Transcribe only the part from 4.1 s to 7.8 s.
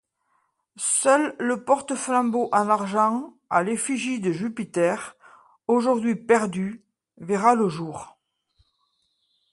de Jupiter, aujourd’hui perdu, verra le